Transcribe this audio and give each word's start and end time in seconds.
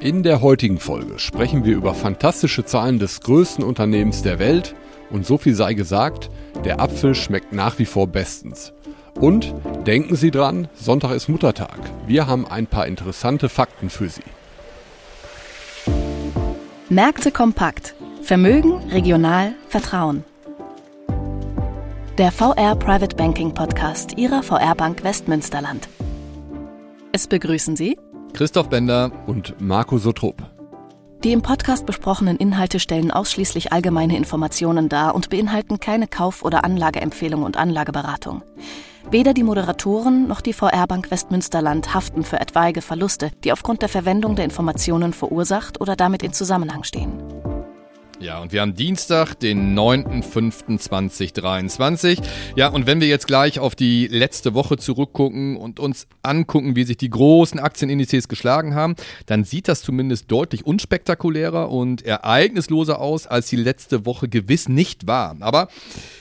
In 0.00 0.22
der 0.22 0.42
heutigen 0.42 0.78
Folge 0.78 1.18
sprechen 1.18 1.64
wir 1.64 1.74
über 1.74 1.92
fantastische 1.92 2.64
Zahlen 2.64 3.00
des 3.00 3.20
größten 3.20 3.64
Unternehmens 3.64 4.22
der 4.22 4.38
Welt 4.38 4.76
und 5.10 5.26
so 5.26 5.38
viel 5.38 5.56
sei 5.56 5.74
gesagt, 5.74 6.30
der 6.64 6.78
Apfel 6.80 7.16
schmeckt 7.16 7.52
nach 7.52 7.80
wie 7.80 7.84
vor 7.84 8.06
bestens. 8.06 8.72
Und 9.16 9.52
denken 9.88 10.14
Sie 10.14 10.30
dran, 10.30 10.68
Sonntag 10.74 11.10
ist 11.16 11.28
Muttertag. 11.28 11.80
Wir 12.06 12.28
haben 12.28 12.46
ein 12.46 12.68
paar 12.68 12.86
interessante 12.86 13.48
Fakten 13.48 13.90
für 13.90 14.08
Sie. 14.08 14.22
Märkte 16.88 17.32
kompakt. 17.32 17.96
Vermögen, 18.22 18.74
regional, 18.92 19.54
Vertrauen. 19.68 20.22
Der 22.18 22.30
VR 22.30 22.76
Private 22.76 23.16
Banking 23.16 23.52
Podcast 23.52 24.16
Ihrer 24.16 24.44
VR 24.44 24.76
Bank 24.76 25.02
Westmünsterland. 25.02 25.88
Es 27.10 27.26
begrüßen 27.26 27.74
Sie 27.74 27.96
Christoph 28.32 28.68
Bender 28.68 29.10
und 29.26 29.60
Marco 29.60 29.98
Sotrup. 29.98 30.42
Die 31.24 31.32
im 31.32 31.42
Podcast 31.42 31.86
besprochenen 31.86 32.36
Inhalte 32.36 32.78
stellen 32.78 33.10
ausschließlich 33.10 33.72
allgemeine 33.72 34.16
Informationen 34.16 34.88
dar 34.88 35.16
und 35.16 35.30
beinhalten 35.30 35.80
keine 35.80 36.06
Kauf- 36.06 36.44
oder 36.44 36.62
Anlageempfehlung 36.62 37.42
und 37.42 37.56
Anlageberatung. 37.56 38.42
Weder 39.10 39.34
die 39.34 39.42
Moderatoren 39.42 40.28
noch 40.28 40.40
die 40.40 40.52
VR 40.52 40.86
Bank 40.86 41.10
Westmünsterland 41.10 41.94
haften 41.94 42.22
für 42.22 42.38
etwaige 42.38 42.82
Verluste, 42.82 43.30
die 43.42 43.52
aufgrund 43.52 43.82
der 43.82 43.88
Verwendung 43.88 44.36
der 44.36 44.44
Informationen 44.44 45.12
verursacht 45.12 45.80
oder 45.80 45.96
damit 45.96 46.22
in 46.22 46.32
Zusammenhang 46.32 46.84
stehen. 46.84 47.20
Ja, 48.20 48.40
und 48.40 48.52
wir 48.52 48.62
haben 48.62 48.74
Dienstag, 48.74 49.36
den 49.36 49.78
9.05.2023. 49.78 52.20
Ja, 52.56 52.66
und 52.66 52.88
wenn 52.88 53.00
wir 53.00 53.06
jetzt 53.06 53.28
gleich 53.28 53.60
auf 53.60 53.76
die 53.76 54.08
letzte 54.08 54.54
Woche 54.54 54.76
zurückgucken 54.76 55.56
und 55.56 55.78
uns 55.78 56.08
angucken, 56.22 56.74
wie 56.74 56.82
sich 56.82 56.96
die 56.96 57.10
großen 57.10 57.60
Aktienindizes 57.60 58.26
geschlagen 58.26 58.74
haben, 58.74 58.96
dann 59.26 59.44
sieht 59.44 59.68
das 59.68 59.82
zumindest 59.82 60.32
deutlich 60.32 60.66
unspektakulärer 60.66 61.70
und 61.70 62.02
ereignisloser 62.02 63.00
aus, 63.00 63.28
als 63.28 63.50
die 63.50 63.56
letzte 63.56 64.04
Woche 64.04 64.28
gewiss 64.28 64.68
nicht 64.68 65.06
war. 65.06 65.36
Aber 65.38 65.68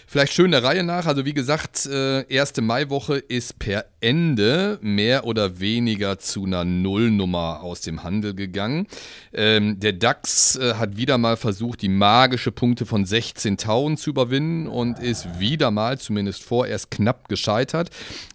Vielleicht 0.10 0.32
schön 0.32 0.52
der 0.52 0.64
Reihe 0.64 0.84
nach. 0.84 1.06
Also 1.06 1.26
wie 1.26 1.34
gesagt, 1.34 1.86
äh, 1.86 2.22
erste 2.34 2.62
Maiwoche 2.62 3.18
ist 3.18 3.60
per 3.60 3.84
Ende 4.08 4.80
mehr 4.82 5.26
oder 5.26 5.60
weniger 5.60 6.18
zu 6.18 6.46
einer 6.46 6.64
Nullnummer 6.64 7.60
aus 7.62 7.82
dem 7.82 8.04
Handel 8.04 8.34
gegangen. 8.36 8.88
Ähm, 9.34 9.82
der 9.82 9.92
DAX 9.92 10.56
äh, 10.56 10.76
hat 10.76 10.96
wieder 10.96 11.18
mal 11.18 11.36
versucht, 11.36 11.82
die 11.82 11.90
magische 11.90 12.54
Punkte 12.54 12.86
von 12.86 13.04
16.000 13.04 13.98
zu 13.98 14.12
überwinden 14.12 14.68
und 14.68 15.00
ist 15.00 15.42
wieder 15.42 15.72
mal, 15.72 16.00
zumindest 16.00 16.42
vorerst, 16.42 16.90
knapp 16.90 17.28
gescheitert. 17.28 17.90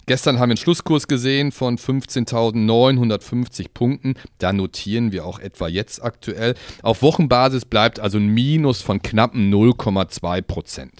Gestern 0.07 0.41
haben 0.41 0.51
wir 0.51 0.53
einen 0.53 0.57
Schlusskurs 0.59 1.09
gesehen 1.09 1.53
von 1.53 1.79
15.950 1.79 3.69
Punkten. 3.73 4.15
Da 4.39 4.53
notieren 4.53 5.11
wir 5.11 5.25
auch 5.25 5.39
etwa 5.39 5.69
jetzt 5.69 6.03
aktuell. 6.03 6.55
Auf 6.83 7.01
Wochenbasis 7.01 7.65
bleibt 7.65 7.99
also 7.99 8.19
ein 8.19 8.27
Minus 8.27 8.83
von 8.83 9.01
knappen 9.01 9.51
0,2 9.51 10.43
Prozent. 10.43 10.93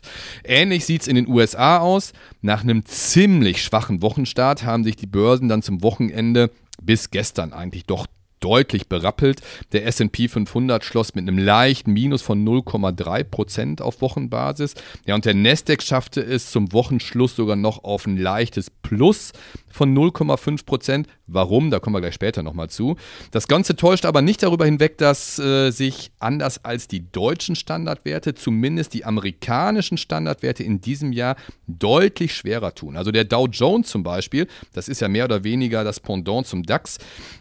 Ähnlich 0.45 0.87
sieht 0.87 1.03
es 1.03 1.09
in 1.09 1.17
den 1.17 1.29
USA 1.29 1.79
aus. 1.79 2.13
Nach 2.41 2.63
einem 2.63 2.87
ziemlich 2.87 3.63
schwachen 3.63 4.03
Wochenstart 4.03 4.62
haben 4.65 4.85
sich 4.85 4.97
die 4.97 5.07
Börsen 5.07 5.49
dann 5.49 5.63
zum 5.63 5.83
Wochenende 5.83 6.51
bis 6.83 7.11
gestern 7.11 7.53
eigentlich 7.53 7.87
doch 7.87 8.07
deutlich 8.43 8.89
berappelt. 8.89 9.41
Der 9.73 9.87
SP 9.89 10.29
500 10.29 10.85
schloss 10.85 11.15
mit 11.15 11.27
einem 11.27 11.39
leichten 11.39 11.93
Minus 11.93 12.23
von 12.23 12.45
0,3% 12.47 13.81
auf 13.81 14.01
Wochenbasis. 14.01 14.75
Ja, 15.07 15.15
und 15.15 15.25
der 15.25 15.35
Nasdaq 15.35 15.83
schaffte 15.83 16.21
es 16.21 16.51
zum 16.51 16.73
Wochenschluss 16.73 17.37
sogar 17.37 17.57
noch 17.57 17.85
auf 17.85 18.07
ein 18.07 18.17
leichtes 18.17 18.71
Plus 18.71 19.33
von 19.73 19.97
0,5 19.97 20.65
Prozent. 20.65 21.09
Warum? 21.27 21.71
Da 21.71 21.79
kommen 21.79 21.97
wir 21.97 22.01
gleich 22.01 22.15
später 22.15 22.43
nochmal 22.43 22.69
zu. 22.69 22.97
Das 23.31 23.49
Ganze 23.49 23.75
täuscht 23.77 24.05
aber 24.05 24.23
nicht 24.23 24.43
darüber 24.43 24.65
hinweg, 24.65 24.99
dass 24.99 25.39
äh, 25.39 25.71
sich 25.71 26.13
anders 26.19 26.65
als 26.65 26.89
die 26.89 27.11
deutschen 27.11 27.57
Standardwerte, 27.57 28.35
zumindest 28.35 28.95
die 28.95 29.05
amerikanischen 29.05 29.97
Standardwerte 29.97 30.63
in 30.63 30.81
diesem 30.81 31.13
Jahr 31.13 31.37
deutlich 31.67 32.35
schwerer 32.35 32.75
tun. 32.75 32.97
Also 32.97 33.11
der 33.11 33.25
Dow 33.25 33.47
Jones 33.47 33.89
zum 33.89 34.03
Beispiel, 34.03 34.47
das 34.73 34.89
ist 34.89 35.01
ja 35.01 35.09
mehr 35.09 35.25
oder 35.25 35.45
weniger 35.45 35.85
das 35.85 36.01
Pendant 36.01 36.47
zum 36.47 36.63
DAX, 36.63 36.99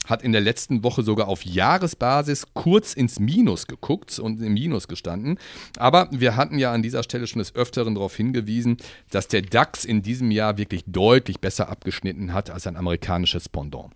hat 0.08 0.24
in 0.24 0.31
der 0.31 0.41
letzten 0.41 0.84
Woche 0.84 1.03
sogar 1.03 1.28
auf 1.28 1.46
Jahresbasis 1.46 2.47
kurz 2.53 2.94
ins 2.94 3.20
Minus 3.20 3.68
geguckt 3.68 4.18
und 4.20 4.41
im 4.41 4.53
Minus 4.53 4.88
gestanden. 4.88 5.38
Aber 5.78 6.08
wir 6.12 6.36
hatten 6.36 6.58
ja 6.58 6.72
an 6.72 6.81
dieser 6.81 7.03
Stelle 7.03 7.28
schon 7.28 7.40
des 7.40 7.56
Öfteren 7.56 7.96
darauf 7.96 8.16
hingewiesen, 8.16 8.78
dass 9.09 9.28
der 9.28 9.41
DAX 9.41 9.86
in 9.86 10.02
diesem 10.02 10.31
Jahr 10.31 10.58
wirklich 10.58 10.84
deutlich 10.88 11.40
besser 11.40 11.70
abgeschnitten 11.70 12.21
hat 12.30 12.50
als 12.50 12.68
ein 12.68 12.78
amerikanisches 12.78 13.50
Pendant. 13.50 13.92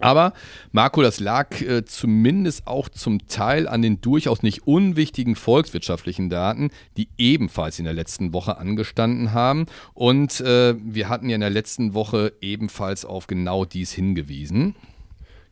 Aber 0.00 0.32
Marco, 0.72 1.02
das 1.02 1.20
lag 1.20 1.60
äh, 1.60 1.84
zumindest 1.84 2.66
auch 2.66 2.88
zum 2.88 3.28
Teil 3.28 3.68
an 3.68 3.80
den 3.80 4.00
durchaus 4.00 4.42
nicht 4.42 4.66
unwichtigen 4.66 5.36
volkswirtschaftlichen 5.36 6.30
Daten, 6.30 6.70
die 6.96 7.08
ebenfalls 7.16 7.78
in 7.78 7.84
der 7.84 7.94
letzten 7.94 8.32
Woche 8.32 8.58
angestanden 8.58 9.32
haben. 9.32 9.66
Und 9.92 10.40
äh, 10.40 10.74
wir 10.78 11.08
hatten 11.08 11.28
ja 11.28 11.36
in 11.36 11.40
der 11.40 11.50
letzten 11.50 11.94
Woche 11.94 12.32
ebenfalls 12.40 13.04
auf 13.04 13.28
genau 13.28 13.64
dies 13.64 13.92
hingewiesen. 13.92 14.74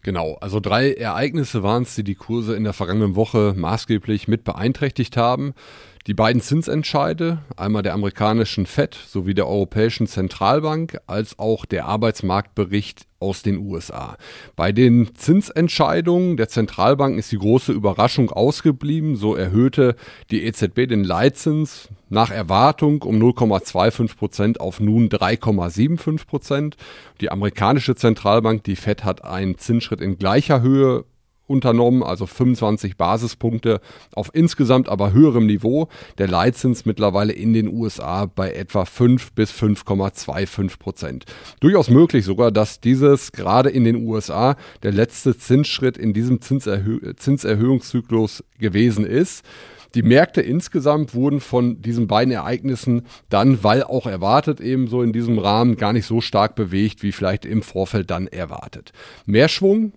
Genau, 0.05 0.34
also 0.41 0.59
drei 0.59 0.93
Ereignisse 0.94 1.62
waren 1.62 1.84
es, 1.84 1.94
die 1.94 2.03
die 2.03 2.17
Kurse 2.17 2.56
in 2.56 2.65
der 2.65 2.73
vergangenen 2.73 3.15
Woche 3.15 3.55
maßgeblich 3.56 4.27
mit 4.27 4.43
beeinträchtigt 4.43 5.17
haben. 5.17 5.55
Die 6.09 6.15
beiden 6.15 6.43
Zinsentscheide, 6.43 7.39
einmal 7.57 7.85
der 7.85 7.95
amerikanischen 7.95 8.67
Fed 8.67 8.95
sowie 8.95 9.35
der 9.35 9.47
Europäischen 9.47 10.09
Zentralbank, 10.09 10.99
als 11.07 11.39
auch 11.39 11.65
der 11.65 11.87
Arbeitsmarktbericht 11.87 13.07
aus 13.21 13.43
den 13.43 13.59
USA. 13.59 14.17
Bei 14.57 14.73
den 14.73 15.15
Zinsentscheidungen 15.15 16.37
der 16.37 16.49
Zentralbank 16.49 17.17
ist 17.17 17.31
die 17.31 17.39
große 17.39 17.71
Überraschung 17.71 18.31
ausgeblieben. 18.31 19.15
So 19.15 19.37
erhöhte 19.37 19.95
die 20.33 20.43
EZB 20.43 20.89
den 20.89 21.05
Leitzins 21.05 21.89
nach 22.09 22.33
Erwartung 22.33 23.03
um 23.03 23.23
0,25 23.23 24.17
Prozent 24.17 24.61
auf 24.61 24.81
nun 24.81 25.09
3,75 25.09 26.27
Prozent. 26.27 26.77
Die 27.21 27.31
amerikanische 27.31 27.95
Zentralbank, 27.95 28.65
die 28.65 28.75
Fed, 28.75 29.05
hat 29.05 29.25
einen 29.25 29.57
Zinsschritt 29.57 30.01
in 30.01 30.19
gleicher 30.19 30.62
Höhe 30.62 31.05
unternommen, 31.47 32.03
also 32.03 32.27
25 32.27 32.97
Basispunkte 32.97 33.81
auf 34.15 34.31
insgesamt 34.33 34.89
aber 34.89 35.13
höherem 35.13 35.47
Niveau. 35.47 35.89
Der 36.19 36.29
Leitzins 36.29 36.87
mittlerweile 36.87 37.33
in 37.33 37.53
den 37.53 37.69
USA 37.69 38.27
bei 38.27 38.53
etwa 38.53 38.85
5 38.85 39.33
bis 39.33 39.53
5,25 39.53 40.79
Prozent. 40.79 41.25
Durchaus 41.61 41.91
möglich 41.91 42.25
sogar, 42.25 42.51
dass 42.51 42.81
dieses 42.81 43.33
gerade 43.33 43.71
in 43.71 43.85
den 43.85 44.07
USA 44.07 44.57
der 44.83 44.93
letzte 44.93 45.37
Zinsschritt 45.37 45.99
in 45.99 46.13
diesem 46.13 46.41
Zinserhö 46.41 47.15
Zinserhöhungszyklus 47.17 48.45
gewesen 48.59 49.07
ist. 49.07 49.45
Die 49.95 50.03
Märkte 50.03 50.41
insgesamt 50.41 51.15
wurden 51.15 51.41
von 51.41 51.83
diesen 51.83 52.07
beiden 52.07 52.33
Ereignissen 52.33 53.03
dann, 53.29 53.63
weil 53.63 53.83
auch 53.83 54.07
erwartet, 54.07 54.61
eben 54.61 54.89
so 54.89 55.03
in 55.03 55.13
diesem 55.13 55.39
Rahmen 55.39 55.77
gar 55.77 55.93
nicht 55.93 56.07
so 56.07 56.23
stark 56.23 56.55
bewegt, 56.55 57.03
wie 57.03 57.13
vielleicht 57.13 57.45
im 57.45 57.63
Vorfeld 57.63 58.11
dann 58.11 58.27
erwartet. 58.27 58.93
Mehr 59.27 59.49
Schwung 59.49 59.93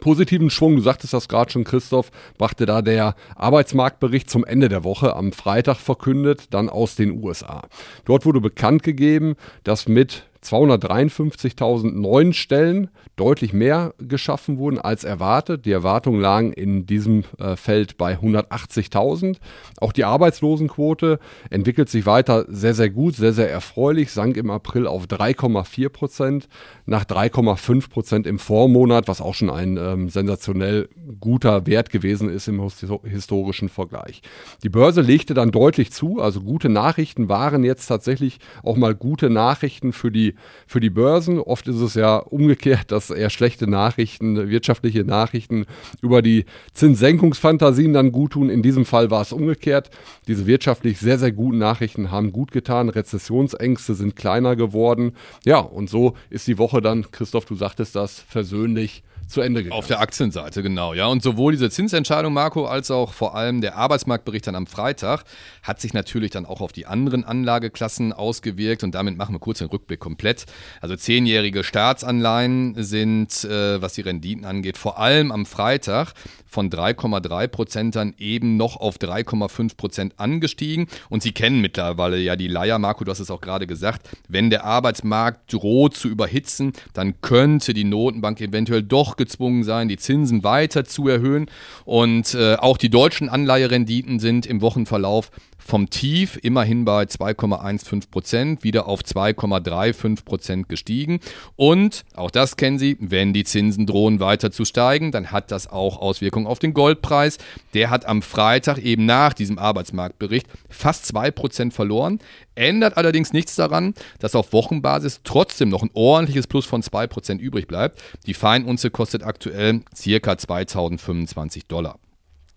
Positiven 0.00 0.50
Schwung, 0.50 0.76
du 0.76 0.82
sagtest 0.82 1.12
das 1.12 1.28
gerade 1.28 1.50
schon, 1.50 1.64
Christoph, 1.64 2.10
brachte 2.38 2.66
da 2.66 2.82
der 2.82 3.14
Arbeitsmarktbericht 3.36 4.28
zum 4.28 4.44
Ende 4.44 4.68
der 4.68 4.84
Woche 4.84 5.14
am 5.14 5.32
Freitag 5.32 5.76
verkündet, 5.76 6.46
dann 6.50 6.68
aus 6.68 6.96
den 6.96 7.22
USA. 7.22 7.62
Dort 8.04 8.24
wurde 8.24 8.40
bekannt 8.40 8.82
gegeben, 8.82 9.36
dass 9.64 9.88
mit 9.88 10.24
253.000 10.44 11.92
neuen 11.92 12.32
Stellen 12.32 12.90
deutlich 13.16 13.52
mehr 13.52 13.94
geschaffen 13.98 14.58
wurden 14.58 14.78
als 14.78 15.04
erwartet. 15.04 15.66
Die 15.66 15.70
Erwartungen 15.70 16.20
lagen 16.20 16.52
in 16.52 16.86
diesem 16.86 17.24
äh, 17.38 17.56
Feld 17.56 17.96
bei 17.96 18.16
180.000. 18.16 19.36
Auch 19.78 19.92
die 19.92 20.04
Arbeitslosenquote 20.04 21.20
entwickelt 21.50 21.88
sich 21.88 22.06
weiter 22.06 22.44
sehr, 22.48 22.74
sehr 22.74 22.90
gut, 22.90 23.14
sehr, 23.14 23.32
sehr 23.32 23.50
erfreulich, 23.50 24.10
sank 24.10 24.36
im 24.36 24.50
April 24.50 24.86
auf 24.86 25.04
3,4 25.06 25.88
Prozent 25.90 26.48
nach 26.86 27.04
3,5 27.04 27.88
Prozent 27.88 28.26
im 28.26 28.38
Vormonat, 28.38 29.06
was 29.06 29.20
auch 29.20 29.34
schon 29.34 29.50
ein 29.50 29.76
ähm, 29.76 30.08
sensationell 30.08 30.88
guter 31.20 31.66
Wert 31.66 31.90
gewesen 31.90 32.28
ist 32.28 32.48
im 32.48 32.60
historischen 33.04 33.68
Vergleich. 33.68 34.22
Die 34.64 34.68
Börse 34.68 35.02
legte 35.02 35.34
dann 35.34 35.52
deutlich 35.52 35.92
zu, 35.92 36.20
also 36.20 36.40
gute 36.40 36.68
Nachrichten 36.68 37.28
waren 37.28 37.62
jetzt 37.62 37.86
tatsächlich 37.86 38.38
auch 38.64 38.76
mal 38.76 38.94
gute 38.94 39.30
Nachrichten 39.30 39.92
für 39.92 40.10
die 40.10 40.31
für 40.66 40.80
die 40.80 40.90
Börsen. 40.90 41.38
Oft 41.38 41.68
ist 41.68 41.80
es 41.80 41.94
ja 41.94 42.16
umgekehrt, 42.16 42.90
dass 42.92 43.10
eher 43.10 43.30
schlechte 43.30 43.68
Nachrichten, 43.68 44.50
wirtschaftliche 44.50 45.04
Nachrichten 45.04 45.66
über 46.00 46.22
die 46.22 46.44
Zinssenkungsfantasien 46.74 47.92
dann 47.92 48.12
gut 48.12 48.32
tun. 48.32 48.50
In 48.50 48.62
diesem 48.62 48.84
Fall 48.84 49.10
war 49.10 49.22
es 49.22 49.32
umgekehrt. 49.32 49.90
Diese 50.26 50.46
wirtschaftlich 50.46 50.98
sehr, 50.98 51.18
sehr 51.18 51.32
guten 51.32 51.58
Nachrichten 51.58 52.10
haben 52.10 52.32
gut 52.32 52.52
getan. 52.52 52.88
Rezessionsängste 52.88 53.94
sind 53.94 54.16
kleiner 54.16 54.56
geworden. 54.56 55.12
Ja, 55.44 55.58
und 55.58 55.90
so 55.90 56.14
ist 56.30 56.46
die 56.46 56.58
Woche 56.58 56.80
dann, 56.80 57.10
Christoph, 57.10 57.44
du 57.44 57.54
sagtest 57.54 57.96
das, 57.96 58.20
versöhnlich 58.20 59.02
zu 59.32 59.40
Ende 59.40 59.62
gegangen. 59.62 59.78
Auf 59.78 59.86
der 59.86 60.00
Aktienseite, 60.00 60.62
genau. 60.62 60.94
Ja, 60.94 61.06
und 61.06 61.22
sowohl 61.22 61.52
diese 61.52 61.70
Zinsentscheidung, 61.70 62.32
Marco, 62.32 62.66
als 62.66 62.90
auch 62.90 63.12
vor 63.12 63.34
allem 63.34 63.60
der 63.60 63.76
Arbeitsmarktbericht 63.76 64.46
dann 64.46 64.54
am 64.54 64.66
Freitag 64.66 65.24
hat 65.62 65.80
sich 65.80 65.94
natürlich 65.94 66.30
dann 66.30 66.46
auch 66.46 66.60
auf 66.60 66.72
die 66.72 66.86
anderen 66.86 67.24
Anlageklassen 67.24 68.12
ausgewirkt. 68.12 68.84
Und 68.84 68.94
damit 68.94 69.16
machen 69.16 69.34
wir 69.34 69.40
kurz 69.40 69.58
den 69.58 69.68
Rückblick 69.68 70.00
komplett. 70.00 70.46
Also 70.80 70.96
zehnjährige 70.96 71.64
Staatsanleihen 71.64 72.74
sind, 72.76 73.44
äh, 73.44 73.80
was 73.80 73.94
die 73.94 74.02
Renditen 74.02 74.44
angeht, 74.44 74.78
vor 74.78 74.98
allem 74.98 75.32
am 75.32 75.46
Freitag 75.46 76.12
von 76.52 76.70
3,3 76.70 77.48
Prozent 77.48 77.96
dann 77.96 78.14
eben 78.18 78.56
noch 78.56 78.76
auf 78.76 78.98
3,5 78.98 79.76
Prozent 79.76 80.20
angestiegen. 80.20 80.86
Und 81.08 81.22
Sie 81.22 81.32
kennen 81.32 81.60
mittlerweile 81.60 82.18
ja 82.18 82.36
die 82.36 82.48
Leier, 82.48 82.78
Marco, 82.78 83.04
du 83.04 83.10
hast 83.10 83.20
es 83.20 83.30
auch 83.30 83.40
gerade 83.40 83.66
gesagt. 83.66 84.08
Wenn 84.28 84.50
der 84.50 84.64
Arbeitsmarkt 84.64 85.52
droht 85.52 85.96
zu 85.96 86.08
überhitzen, 86.08 86.74
dann 86.92 87.20
könnte 87.22 87.72
die 87.72 87.84
Notenbank 87.84 88.40
eventuell 88.40 88.82
doch 88.82 89.16
gezwungen 89.22 89.62
sein, 89.62 89.88
die 89.88 89.96
Zinsen 89.96 90.42
weiter 90.42 90.84
zu 90.84 91.08
erhöhen. 91.08 91.46
Und 91.84 92.34
äh, 92.34 92.56
auch 92.56 92.76
die 92.76 92.90
deutschen 92.90 93.28
Anleiherenditen 93.28 94.18
sind 94.18 94.46
im 94.46 94.60
Wochenverlauf 94.60 95.30
vom 95.64 95.90
Tief 95.90 96.38
immerhin 96.42 96.84
bei 96.84 97.04
2,15 97.04 98.10
Prozent 98.10 98.64
wieder 98.64 98.86
auf 98.86 99.00
2,35 99.00 100.24
Prozent 100.24 100.68
gestiegen. 100.68 101.20
Und 101.56 102.04
auch 102.14 102.30
das 102.30 102.56
kennen 102.56 102.78
Sie, 102.78 102.96
wenn 103.00 103.32
die 103.32 103.44
Zinsen 103.44 103.86
drohen 103.86 104.20
weiter 104.20 104.50
zu 104.50 104.64
steigen, 104.64 105.12
dann 105.12 105.30
hat 105.30 105.50
das 105.50 105.70
auch 105.70 105.98
Auswirkungen 105.98 106.46
auf 106.46 106.58
den 106.58 106.74
Goldpreis. 106.74 107.38
Der 107.74 107.90
hat 107.90 108.06
am 108.06 108.22
Freitag 108.22 108.78
eben 108.78 109.06
nach 109.06 109.32
diesem 109.32 109.58
Arbeitsmarktbericht 109.58 110.46
fast 110.68 111.06
2 111.06 111.30
Prozent 111.30 111.74
verloren. 111.74 112.18
Ändert 112.54 112.96
allerdings 112.96 113.32
nichts 113.32 113.56
daran, 113.56 113.94
dass 114.18 114.34
auf 114.34 114.52
Wochenbasis 114.52 115.20
trotzdem 115.24 115.70
noch 115.70 115.82
ein 115.82 115.90
ordentliches 115.94 116.46
Plus 116.46 116.66
von 116.66 116.82
2 116.82 117.06
Prozent 117.06 117.40
übrig 117.40 117.66
bleibt. 117.66 118.02
Die 118.26 118.34
Feinunze 118.34 118.90
kostet 118.90 119.22
aktuell 119.22 119.80
circa 119.94 120.36
2025 120.36 121.66
Dollar. 121.66 122.01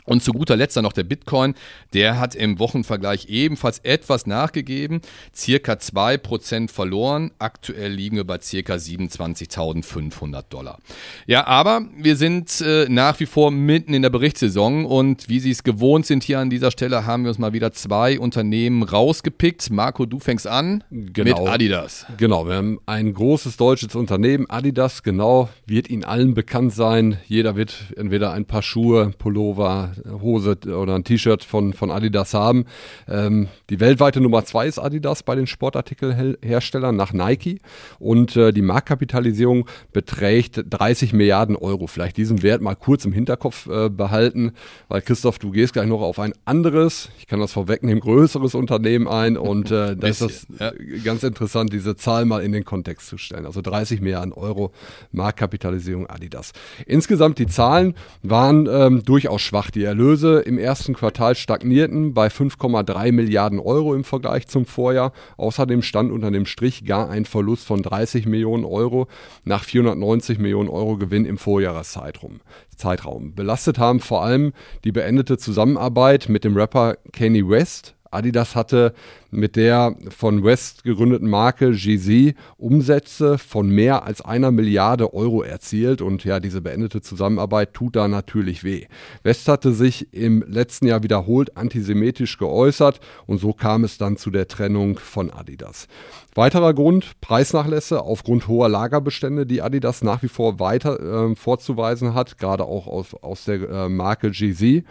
Und 0.05 0.23
zu 0.23 0.31
guter 0.31 0.55
Letzt 0.55 0.77
dann 0.77 0.83
noch 0.83 0.93
der 0.93 1.03
Bitcoin. 1.03 1.55
Der 1.93 2.19
hat 2.19 2.35
im 2.35 2.59
Wochenvergleich 2.59 3.27
ebenfalls 3.27 3.79
etwas 3.79 4.27
nachgegeben, 4.27 5.01
circa 5.35 5.73
2% 5.73 6.69
verloren. 6.69 7.31
Aktuell 7.39 7.91
liegen 7.91 8.15
wir 8.15 8.23
bei 8.23 8.39
circa 8.39 8.75
27.500 8.75 10.43
Dollar. 10.49 10.79
Ja, 11.25 11.47
aber 11.47 11.81
wir 11.97 12.15
sind 12.15 12.61
äh, 12.61 12.87
nach 12.89 13.19
wie 13.19 13.25
vor 13.25 13.51
mitten 13.51 13.93
in 13.93 14.01
der 14.01 14.09
Berichtssaison 14.09 14.85
und 14.85 15.27
wie 15.27 15.39
Sie 15.39 15.51
es 15.51 15.63
gewohnt 15.63 16.05
sind 16.05 16.23
hier 16.23 16.39
an 16.39 16.49
dieser 16.49 16.71
Stelle, 16.71 17.05
haben 17.05 17.23
wir 17.23 17.29
uns 17.29 17.39
mal 17.39 17.53
wieder 17.53 17.71
zwei 17.71 18.19
Unternehmen 18.19 18.83
rausgepickt. 18.83 19.71
Marco, 19.71 20.05
du 20.05 20.19
fängst 20.19 20.47
an 20.47 20.83
genau. 20.91 21.41
mit 21.41 21.49
Adidas. 21.49 22.05
Genau, 22.17 22.47
wir 22.47 22.55
haben 22.55 22.79
ein 22.85 23.13
großes 23.13 23.57
deutsches 23.57 23.95
Unternehmen, 23.95 24.49
Adidas, 24.49 25.03
genau, 25.03 25.49
wird 25.65 25.89
Ihnen 25.89 26.03
allen 26.03 26.33
bekannt 26.33 26.73
sein. 26.73 27.17
Jeder 27.27 27.55
wird 27.55 27.93
entweder 27.97 28.31
ein 28.31 28.45
paar 28.45 28.61
Schuhe, 28.61 29.11
Pullover, 29.17 29.91
Hose 30.21 30.57
oder 30.65 30.95
ein 30.95 31.03
T-Shirt 31.03 31.43
von, 31.43 31.73
von 31.73 31.91
Adidas 31.91 32.33
haben. 32.33 32.65
Ähm, 33.07 33.47
die 33.69 33.79
weltweite 33.79 34.21
Nummer 34.21 34.45
zwei 34.45 34.67
ist 34.67 34.79
Adidas 34.79 35.23
bei 35.23 35.35
den 35.35 35.47
Sportartikelherstellern 35.47 36.95
nach 36.95 37.13
Nike 37.13 37.59
und 37.99 38.35
äh, 38.35 38.51
die 38.51 38.61
Marktkapitalisierung 38.61 39.67
beträgt 39.93 40.63
30 40.69 41.13
Milliarden 41.13 41.55
Euro. 41.55 41.87
Vielleicht 41.87 42.17
diesen 42.17 42.43
Wert 42.43 42.61
mal 42.61 42.75
kurz 42.75 43.05
im 43.05 43.11
Hinterkopf 43.11 43.67
äh, 43.67 43.89
behalten, 43.89 44.53
weil 44.87 45.01
Christoph, 45.01 45.39
du 45.39 45.51
gehst 45.51 45.73
gleich 45.73 45.87
noch 45.87 46.01
auf 46.01 46.19
ein 46.19 46.33
anderes, 46.45 47.09
ich 47.19 47.27
kann 47.27 47.39
das 47.39 47.53
vorwegnehmen, 47.53 48.01
größeres 48.01 48.55
Unternehmen 48.55 49.07
ein 49.07 49.37
und 49.37 49.71
äh, 49.71 49.95
das 49.95 50.21
ist 50.21 50.47
ja. 50.59 50.71
ganz 51.03 51.23
interessant, 51.23 51.71
diese 51.73 51.95
Zahl 51.95 52.25
mal 52.25 52.43
in 52.43 52.51
den 52.51 52.65
Kontext 52.65 53.07
zu 53.07 53.17
stellen. 53.17 53.45
Also 53.45 53.61
30 53.61 54.01
Milliarden 54.01 54.33
Euro 54.33 54.71
Marktkapitalisierung 55.11 56.07
Adidas. 56.07 56.51
Insgesamt 56.85 57.39
die 57.39 57.47
Zahlen 57.47 57.95
waren 58.23 58.67
ähm, 58.69 59.03
durchaus 59.03 59.41
schwach. 59.41 59.71
Die 59.71 59.84
Erlöse 59.85 60.39
im 60.39 60.57
ersten 60.57 60.93
Quartal 60.93 61.35
stagnierten 61.35 62.13
bei 62.13 62.27
5,3 62.27 63.11
Milliarden 63.11 63.59
Euro 63.59 63.95
im 63.95 64.03
Vergleich 64.03 64.47
zum 64.47 64.65
Vorjahr. 64.65 65.13
Außerdem 65.37 65.81
stand 65.81 66.11
unter 66.11 66.31
dem 66.31 66.45
Strich 66.45 66.85
gar 66.85 67.09
ein 67.09 67.25
Verlust 67.25 67.65
von 67.65 67.81
30 67.81 68.25
Millionen 68.25 68.65
Euro 68.65 69.07
nach 69.43 69.63
490 69.63 70.39
Millionen 70.39 70.69
Euro 70.69 70.97
Gewinn 70.97 71.25
im 71.25 71.37
Vorjahreszeitraum. 71.37 72.41
Zeitraum. 72.75 73.33
Belastet 73.35 73.79
haben 73.79 73.99
vor 73.99 74.23
allem 74.23 74.51
die 74.83 74.91
beendete 74.91 75.37
Zusammenarbeit 75.37 76.27
mit 76.27 76.43
dem 76.43 76.57
Rapper 76.57 76.97
Kanye 77.13 77.47
West. 77.47 77.95
Adidas 78.15 78.55
hatte 78.55 78.93
mit 79.31 79.55
der 79.55 79.95
von 80.09 80.43
West 80.43 80.83
gegründeten 80.83 81.29
Marke 81.29 81.71
GZ 81.71 82.35
Umsätze 82.57 83.37
von 83.37 83.69
mehr 83.69 84.03
als 84.03 84.21
einer 84.21 84.51
Milliarde 84.51 85.13
Euro 85.13 85.43
erzielt 85.43 86.01
und 86.01 86.23
ja, 86.23 86.39
diese 86.39 86.61
beendete 86.61 87.01
Zusammenarbeit 87.01 87.73
tut 87.73 87.95
da 87.95 88.07
natürlich 88.07 88.63
weh. 88.63 88.85
West 89.23 89.47
hatte 89.47 89.73
sich 89.73 90.13
im 90.13 90.43
letzten 90.47 90.87
Jahr 90.87 91.03
wiederholt 91.03 91.57
antisemitisch 91.57 92.37
geäußert 92.37 92.99
und 93.27 93.39
so 93.39 93.53
kam 93.53 93.83
es 93.83 93.97
dann 93.97 94.17
zu 94.17 94.31
der 94.31 94.47
Trennung 94.47 94.97
von 94.97 95.31
Adidas. 95.31 95.87
Weiterer 96.33 96.73
Grund, 96.73 97.21
Preisnachlässe 97.21 98.01
aufgrund 98.01 98.47
hoher 98.47 98.67
Lagerbestände, 98.67 99.45
die 99.45 99.61
Adidas 99.61 100.03
nach 100.03 100.21
wie 100.21 100.27
vor 100.27 100.59
weiter 100.59 101.29
äh, 101.29 101.35
vorzuweisen 101.35 102.13
hat, 102.13 102.37
gerade 102.37 102.65
auch 102.65 102.87
aus, 102.87 103.13
aus 103.13 103.45
der 103.45 103.61
äh, 103.69 103.89
Marke 103.89 104.31
GZ. 104.31 104.83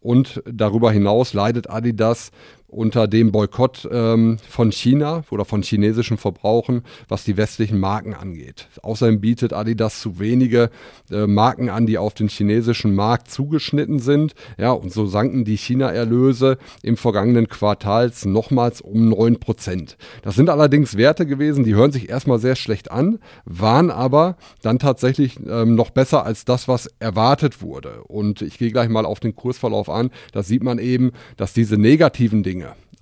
Und 0.00 0.42
darüber 0.44 0.92
hinaus 0.92 1.34
leidet 1.34 1.70
Adidas 1.70 2.30
unter 2.68 3.08
dem 3.08 3.32
Boykott 3.32 3.88
ähm, 3.90 4.36
von 4.46 4.70
China 4.70 5.24
oder 5.30 5.46
von 5.46 5.62
chinesischen 5.62 6.18
Verbrauchen, 6.18 6.82
was 7.08 7.24
die 7.24 7.38
westlichen 7.38 7.80
Marken 7.80 8.12
angeht. 8.14 8.68
Außerdem 8.82 9.20
bietet 9.20 9.54
Adidas 9.54 10.00
zu 10.00 10.18
wenige 10.18 10.70
äh, 11.10 11.26
Marken 11.26 11.70
an, 11.70 11.86
die 11.86 11.96
auf 11.96 12.12
den 12.12 12.28
chinesischen 12.28 12.94
Markt 12.94 13.30
zugeschnitten 13.30 13.98
sind. 13.98 14.34
Ja, 14.58 14.72
und 14.72 14.92
so 14.92 15.06
sanken 15.06 15.46
die 15.46 15.56
China-Erlöse 15.56 16.58
im 16.82 16.98
vergangenen 16.98 17.48
Quartals 17.48 18.26
nochmals 18.26 18.82
um 18.82 19.08
9 19.08 19.40
Prozent. 19.40 19.96
Das 20.22 20.34
sind 20.34 20.50
allerdings 20.50 20.96
Werte 20.96 21.24
gewesen, 21.24 21.64
die 21.64 21.74
hören 21.74 21.92
sich 21.92 22.10
erstmal 22.10 22.38
sehr 22.38 22.56
schlecht 22.56 22.90
an, 22.90 23.18
waren 23.46 23.90
aber 23.90 24.36
dann 24.60 24.78
tatsächlich 24.78 25.38
ähm, 25.48 25.74
noch 25.74 25.90
besser 25.90 26.26
als 26.26 26.44
das, 26.44 26.68
was 26.68 26.90
erwartet 26.98 27.62
wurde. 27.62 28.02
Und 28.04 28.42
ich 28.42 28.58
gehe 28.58 28.70
gleich 28.70 28.90
mal 28.90 29.06
auf 29.06 29.20
den 29.20 29.34
Kursverlauf 29.34 29.88
an. 29.88 30.10
Da 30.32 30.42
sieht 30.42 30.62
man 30.62 30.78
eben, 30.78 31.12
dass 31.38 31.54
diese 31.54 31.78
negativen 31.78 32.42
Dinge 32.42 32.57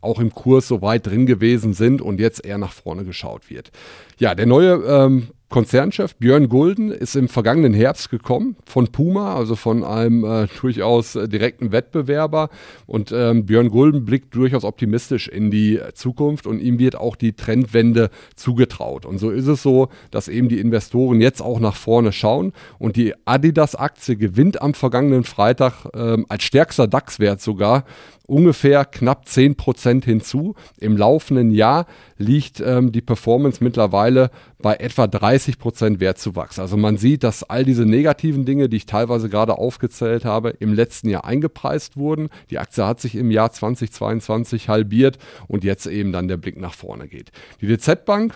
auch 0.06 0.20
im 0.20 0.32
Kurs 0.32 0.68
so 0.68 0.80
weit 0.80 1.06
drin 1.06 1.26
gewesen 1.26 1.74
sind 1.74 2.00
und 2.00 2.20
jetzt 2.20 2.44
eher 2.44 2.58
nach 2.58 2.72
vorne 2.72 3.04
geschaut 3.04 3.50
wird. 3.50 3.70
Ja, 4.18 4.34
der 4.34 4.46
neue 4.46 4.74
ähm, 4.86 5.28
Konzernchef 5.48 6.16
Björn 6.16 6.48
Gulden 6.48 6.90
ist 6.90 7.14
im 7.14 7.28
vergangenen 7.28 7.72
Herbst 7.72 8.10
gekommen 8.10 8.56
von 8.64 8.88
Puma, 8.88 9.36
also 9.36 9.54
von 9.54 9.84
einem 9.84 10.24
äh, 10.24 10.48
durchaus 10.60 11.14
äh, 11.14 11.28
direkten 11.28 11.70
Wettbewerber. 11.70 12.50
Und 12.86 13.12
ähm, 13.12 13.46
Björn 13.46 13.70
Gulden 13.70 14.04
blickt 14.04 14.34
durchaus 14.34 14.64
optimistisch 14.64 15.28
in 15.28 15.52
die 15.52 15.78
Zukunft 15.94 16.48
und 16.48 16.58
ihm 16.58 16.80
wird 16.80 16.96
auch 16.96 17.14
die 17.14 17.34
Trendwende 17.34 18.10
zugetraut. 18.34 19.06
Und 19.06 19.18
so 19.18 19.30
ist 19.30 19.46
es 19.46 19.62
so, 19.62 19.88
dass 20.10 20.26
eben 20.26 20.48
die 20.48 20.58
Investoren 20.58 21.20
jetzt 21.20 21.40
auch 21.40 21.60
nach 21.60 21.76
vorne 21.76 22.10
schauen 22.10 22.52
und 22.80 22.96
die 22.96 23.14
Adidas-Aktie 23.24 24.16
gewinnt 24.16 24.60
am 24.60 24.74
vergangenen 24.74 25.22
Freitag 25.22 25.86
ähm, 25.94 26.26
als 26.28 26.42
stärkster 26.42 26.88
DAX-Wert 26.88 27.40
sogar 27.40 27.84
ungefähr 28.26 28.84
knapp 28.84 29.24
10% 29.26 30.04
hinzu. 30.04 30.54
Im 30.80 30.96
laufenden 30.96 31.50
Jahr 31.50 31.86
liegt 32.18 32.60
ähm, 32.60 32.92
die 32.92 33.00
Performance 33.00 33.62
mittlerweile 33.62 34.30
bei 34.60 34.74
etwa 34.76 35.06
30% 35.36 36.00
Wertzuwachs. 36.00 36.58
Also 36.58 36.76
man 36.76 36.96
sieht, 36.96 37.22
dass 37.22 37.42
all 37.42 37.64
diese 37.64 37.84
negativen 37.84 38.44
Dinge, 38.44 38.68
die 38.68 38.78
ich 38.78 38.86
teilweise 38.86 39.28
gerade 39.28 39.58
aufgezählt 39.58 40.24
habe, 40.24 40.50
im 40.50 40.72
letzten 40.72 41.08
Jahr 41.08 41.24
eingepreist 41.24 41.96
wurden. 41.96 42.28
Die 42.50 42.58
Aktie 42.58 42.86
hat 42.86 43.00
sich 43.00 43.14
im 43.14 43.30
Jahr 43.30 43.52
2022 43.52 44.68
halbiert 44.68 45.18
und 45.48 45.64
jetzt 45.64 45.86
eben 45.86 46.12
dann 46.12 46.28
der 46.28 46.36
Blick 46.36 46.58
nach 46.58 46.74
vorne 46.74 47.08
geht. 47.08 47.30
Die 47.60 47.66
DZ 47.66 48.04
Bank 48.04 48.34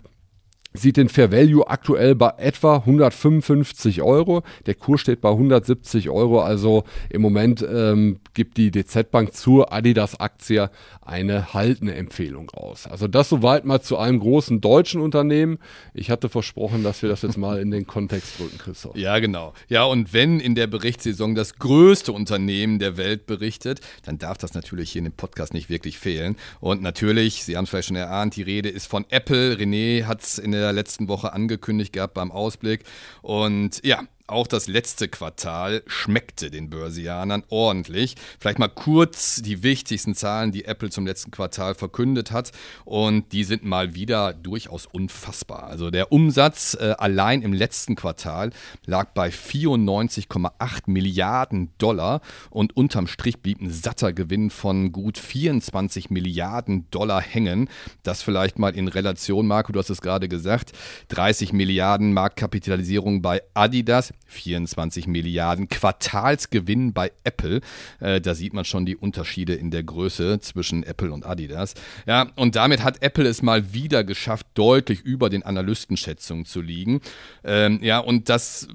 sieht 0.72 0.96
den 0.96 1.08
Fair 1.08 1.32
Value 1.32 1.68
aktuell 1.68 2.14
bei 2.14 2.32
etwa 2.38 2.76
155 2.76 4.02
Euro. 4.02 4.42
Der 4.66 4.74
Kurs 4.74 5.00
steht 5.00 5.20
bei 5.20 5.30
170 5.30 6.10
Euro. 6.10 6.40
Also 6.40 6.84
im 7.08 7.22
Moment 7.22 7.66
ähm, 7.68 8.20
gibt 8.34 8.56
die 8.56 8.70
DZ 8.70 9.10
Bank 9.10 9.34
zur 9.34 9.72
Adidas-Aktie 9.72 10.70
eine 11.02 11.54
haltende 11.54 11.94
Empfehlung 11.94 12.50
aus. 12.50 12.86
Also 12.86 13.08
das 13.08 13.28
soweit 13.28 13.64
mal 13.64 13.80
zu 13.80 13.98
einem 13.98 14.20
großen 14.20 14.60
deutschen 14.60 15.00
Unternehmen. 15.00 15.58
Ich 15.92 16.10
hatte 16.10 16.28
versprochen, 16.28 16.84
dass 16.84 17.02
wir 17.02 17.08
das 17.08 17.22
jetzt 17.22 17.36
mal 17.36 17.58
in 17.58 17.72
den 17.72 17.86
Kontext 17.86 18.38
rücken, 18.38 18.58
Christoph. 18.58 18.96
Ja, 18.96 19.18
genau. 19.18 19.54
Ja, 19.68 19.84
und 19.84 20.12
wenn 20.12 20.38
in 20.38 20.54
der 20.54 20.68
Berichtssaison 20.68 21.34
das 21.34 21.58
größte 21.58 22.12
Unternehmen 22.12 22.78
der 22.78 22.96
Welt 22.96 23.26
berichtet, 23.26 23.80
dann 24.04 24.18
darf 24.18 24.38
das 24.38 24.54
natürlich 24.54 24.92
hier 24.92 25.00
in 25.00 25.06
dem 25.06 25.12
Podcast 25.14 25.52
nicht 25.52 25.68
wirklich 25.68 25.98
fehlen. 25.98 26.36
Und 26.60 26.80
natürlich, 26.80 27.44
Sie 27.44 27.56
haben 27.56 27.64
es 27.64 27.70
vielleicht 27.70 27.88
schon 27.88 27.96
erahnt, 27.96 28.36
die 28.36 28.42
Rede 28.42 28.68
ist 28.68 28.86
von 28.86 29.04
Apple. 29.08 29.56
René 29.56 30.04
hat 30.04 30.22
es 30.22 30.38
in 30.38 30.52
der 30.52 30.59
letzten 30.72 31.08
Woche 31.08 31.32
angekündigt 31.32 31.92
gehabt 31.92 32.14
beim 32.14 32.30
Ausblick. 32.30 32.84
Und 33.22 33.84
ja, 33.84 34.02
auch 34.30 34.46
das 34.46 34.68
letzte 34.68 35.08
Quartal 35.08 35.82
schmeckte 35.86 36.50
den 36.50 36.70
Börsianern 36.70 37.42
ordentlich. 37.48 38.14
Vielleicht 38.38 38.58
mal 38.58 38.68
kurz 38.68 39.42
die 39.42 39.62
wichtigsten 39.62 40.14
Zahlen, 40.14 40.52
die 40.52 40.64
Apple 40.64 40.90
zum 40.90 41.06
letzten 41.06 41.30
Quartal 41.30 41.74
verkündet 41.74 42.30
hat. 42.30 42.52
Und 42.84 43.32
die 43.32 43.44
sind 43.44 43.64
mal 43.64 43.94
wieder 43.94 44.32
durchaus 44.32 44.86
unfassbar. 44.86 45.64
Also 45.64 45.90
der 45.90 46.12
Umsatz 46.12 46.76
äh, 46.80 46.94
allein 46.98 47.42
im 47.42 47.52
letzten 47.52 47.96
Quartal 47.96 48.50
lag 48.86 49.12
bei 49.14 49.28
94,8 49.28 50.82
Milliarden 50.86 51.70
Dollar 51.78 52.20
und 52.50 52.76
unterm 52.76 53.06
Strich 53.06 53.40
blieb 53.40 53.60
ein 53.60 53.70
satter 53.70 54.12
Gewinn 54.12 54.50
von 54.50 54.92
gut 54.92 55.18
24 55.18 56.10
Milliarden 56.10 56.86
Dollar 56.90 57.20
hängen. 57.20 57.68
Das 58.02 58.22
vielleicht 58.22 58.58
mal 58.58 58.74
in 58.74 58.88
Relation, 58.88 59.46
Marco, 59.46 59.72
du 59.72 59.78
hast 59.78 59.90
es 59.90 60.00
gerade 60.00 60.28
gesagt. 60.28 60.72
30 61.08 61.52
Milliarden 61.52 62.12
Marktkapitalisierung 62.12 63.22
bei 63.22 63.42
Adidas, 63.54 64.12
24 64.30 65.06
Milliarden 65.06 65.68
Quartalsgewinn 65.68 66.92
bei 66.92 67.12
Apple. 67.24 67.60
Äh, 68.00 68.20
da 68.20 68.34
sieht 68.34 68.54
man 68.54 68.64
schon 68.64 68.86
die 68.86 68.96
Unterschiede 68.96 69.54
in 69.54 69.70
der 69.70 69.82
Größe 69.82 70.40
zwischen 70.40 70.82
Apple 70.82 71.12
und 71.12 71.26
Adidas. 71.26 71.74
Ja, 72.06 72.28
und 72.36 72.56
damit 72.56 72.82
hat 72.82 73.02
Apple 73.02 73.28
es 73.28 73.42
mal 73.42 73.72
wieder 73.72 74.04
geschafft, 74.04 74.46
deutlich 74.54 75.00
über 75.00 75.30
den 75.30 75.42
Analystenschätzungen 75.42 76.44
zu 76.44 76.60
liegen. 76.60 77.00
Ähm, 77.44 77.80
ja, 77.82 77.98
und 77.98 78.28
das, 78.28 78.68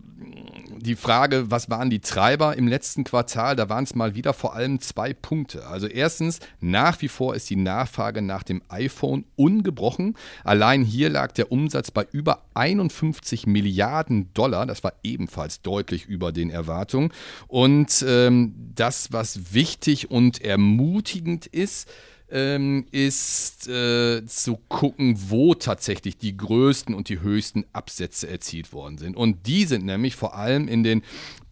die 0.77 0.95
Frage, 0.95 1.49
was 1.51 1.69
waren 1.69 1.89
die 1.89 1.99
Treiber 1.99 2.55
im 2.57 2.67
letzten 2.67 3.03
Quartal? 3.03 3.55
Da 3.55 3.69
waren 3.69 3.83
es 3.83 3.95
mal 3.95 4.15
wieder 4.15 4.33
vor 4.33 4.55
allem 4.55 4.79
zwei 4.81 5.13
Punkte. 5.13 5.67
Also 5.67 5.87
erstens, 5.87 6.39
nach 6.59 7.01
wie 7.01 7.07
vor 7.07 7.35
ist 7.35 7.49
die 7.49 7.55
Nachfrage 7.55 8.21
nach 8.21 8.43
dem 8.43 8.61
iPhone 8.69 9.25
ungebrochen. 9.35 10.15
Allein 10.43 10.83
hier 10.83 11.09
lag 11.09 11.31
der 11.31 11.51
Umsatz 11.51 11.91
bei 11.91 12.05
über 12.11 12.43
51 12.53 13.47
Milliarden 13.47 14.33
Dollar. 14.33 14.65
Das 14.65 14.83
war 14.83 14.93
ebenfalls 15.03 15.44
deutlich 15.47 16.05
über 16.05 16.31
den 16.31 16.49
Erwartungen. 16.49 17.11
Und 17.47 18.03
ähm, 18.07 18.53
das, 18.75 19.11
was 19.11 19.53
wichtig 19.53 20.11
und 20.11 20.41
ermutigend 20.41 21.45
ist, 21.47 21.89
ähm, 22.29 22.85
ist 22.91 23.67
äh, 23.67 24.25
zu 24.25 24.57
gucken, 24.67 25.17
wo 25.29 25.53
tatsächlich 25.53 26.17
die 26.17 26.35
größten 26.35 26.95
und 26.95 27.09
die 27.09 27.21
höchsten 27.21 27.65
Absätze 27.71 28.27
erzielt 28.27 28.73
worden 28.73 28.97
sind. 28.97 29.15
Und 29.15 29.45
die 29.47 29.65
sind 29.65 29.85
nämlich 29.85 30.15
vor 30.15 30.35
allem 30.35 30.67
in 30.67 30.83
den 30.83 31.03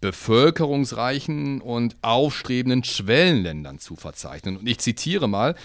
bevölkerungsreichen 0.04 1.62
und 1.62 1.96
aufstrebenden 2.02 2.84
Schwellenländern 2.84 3.80
zu 3.80 3.96
verzeichnen. 3.96 4.58
Und 4.58 4.68
ich 4.68 4.80
zitiere 4.80 5.30
mal 5.30 5.56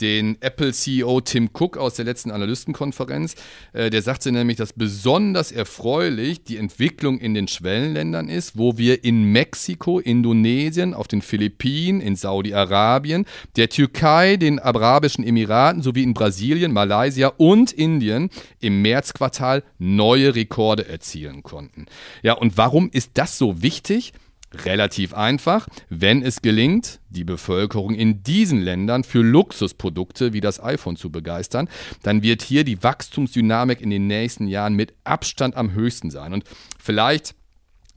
den 0.00 0.40
Apple-CEO 0.40 1.20
Tim 1.22 1.50
Cook 1.52 1.76
aus 1.76 1.94
der 1.94 2.04
letzten 2.04 2.30
Analystenkonferenz. 2.30 3.34
Äh, 3.72 3.90
der 3.90 4.02
sagte 4.02 4.30
nämlich, 4.30 4.56
dass 4.58 4.72
besonders 4.72 5.50
erfreulich 5.50 6.44
die 6.44 6.56
Entwicklung 6.56 7.18
in 7.18 7.34
den 7.34 7.48
Schwellenländern 7.48 8.28
ist, 8.28 8.56
wo 8.56 8.78
wir 8.78 9.02
in 9.02 9.24
Mexiko, 9.24 9.98
Indonesien, 9.98 10.94
auf 10.94 11.08
den 11.08 11.20
Philippinen, 11.20 12.00
in 12.00 12.14
Saudi-Arabien, 12.14 13.26
der 13.56 13.70
Türkei, 13.70 14.36
den 14.36 14.60
Arabischen 14.60 15.24
Emiraten 15.24 15.82
sowie 15.82 16.04
in 16.04 16.14
Brasilien, 16.14 16.72
Malaysia 16.72 17.32
und 17.38 17.72
Indien 17.72 18.30
im 18.60 18.82
Märzquartal 18.82 19.64
neue 19.78 20.36
Rekorde 20.36 20.88
erzielen 20.88 21.42
konnten. 21.42 21.86
Ja, 22.22 22.34
und 22.34 22.56
warum 22.56 22.88
ist 22.92 23.10
das 23.14 23.36
so 23.36 23.62
wichtig? 23.62 23.79
Wichtig? 23.80 24.12
Relativ 24.52 25.14
einfach, 25.14 25.68
wenn 25.90 26.22
es 26.22 26.42
gelingt, 26.42 26.98
die 27.08 27.22
Bevölkerung 27.22 27.94
in 27.94 28.24
diesen 28.24 28.60
Ländern 28.60 29.04
für 29.04 29.22
Luxusprodukte 29.22 30.32
wie 30.32 30.40
das 30.40 30.60
iPhone 30.60 30.96
zu 30.96 31.10
begeistern, 31.10 31.68
dann 32.02 32.24
wird 32.24 32.42
hier 32.42 32.64
die 32.64 32.82
Wachstumsdynamik 32.82 33.80
in 33.80 33.90
den 33.90 34.08
nächsten 34.08 34.48
Jahren 34.48 34.74
mit 34.74 34.92
Abstand 35.04 35.56
am 35.56 35.72
höchsten 35.72 36.10
sein. 36.10 36.34
Und 36.34 36.44
vielleicht 36.80 37.36